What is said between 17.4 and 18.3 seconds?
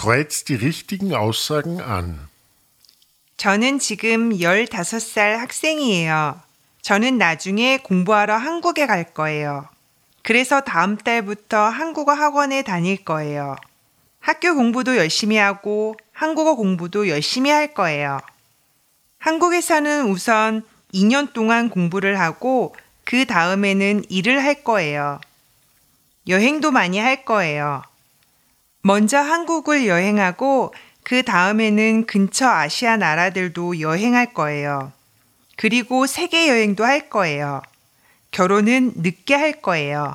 할 거예요.